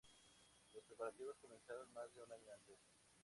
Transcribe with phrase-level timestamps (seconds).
[0.73, 2.79] Los preparativos comenzaron más de un año antes.